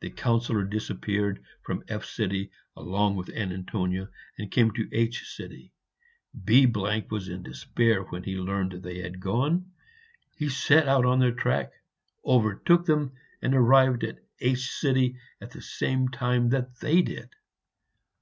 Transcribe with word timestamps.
The 0.00 0.08
Councillor 0.08 0.64
disappeared 0.64 1.44
from 1.60 1.84
F 1.86 2.08
along 2.78 3.16
with 3.16 3.28
Antonia, 3.28 4.08
and 4.38 4.50
came 4.50 4.70
to 4.70 4.88
H. 4.90 5.38
B 6.46 6.64
was 6.64 7.28
in 7.28 7.42
despair 7.42 8.04
when 8.04 8.22
he 8.22 8.36
learned 8.38 8.72
that 8.72 8.82
they 8.82 9.00
had 9.00 9.20
gone. 9.20 9.70
He 10.38 10.48
set 10.48 10.88
out 10.88 11.04
on 11.04 11.18
their 11.18 11.32
track, 11.34 11.72
overtook 12.24 12.86
them, 12.86 13.12
and 13.42 13.54
arrived 13.54 14.02
at 14.02 14.20
H 14.40 14.82
at 15.42 15.50
the 15.50 15.60
same 15.60 16.08
time 16.08 16.48
that 16.48 16.76
they 16.80 17.02
did. 17.02 17.28